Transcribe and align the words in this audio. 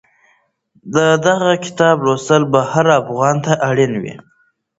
د 0.95 0.97
دغه 1.25 1.51
کتاب 1.65 1.95
لوستل 2.05 2.41
د 2.53 2.55
هر 2.71 2.87
افغان 3.01 3.35
لپاره 3.41 3.61
اړین 3.69 3.93
دي. 4.03 4.13